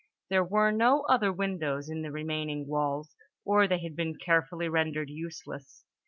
[0.31, 3.15] There were no other windows in the remaining walls;
[3.45, 5.85] or they had been carefully rendered useless.